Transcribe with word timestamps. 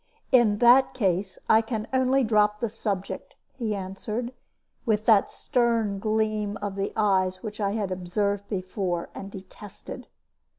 "In 0.31 0.57
that 0.57 0.95
case, 0.95 1.37
I 1.47 1.61
can 1.61 1.87
only 1.93 2.23
drop 2.23 2.59
the 2.59 2.69
subject," 2.69 3.35
he 3.53 3.75
answered, 3.75 4.33
with 4.83 5.05
that 5.05 5.29
stern 5.29 5.99
gleam 5.99 6.57
of 6.57 6.75
the 6.75 6.91
eyes 6.95 7.43
which 7.43 7.59
I 7.61 7.73
had 7.73 7.91
observed 7.91 8.49
before, 8.49 9.09
and 9.13 9.29
detested. 9.29 10.07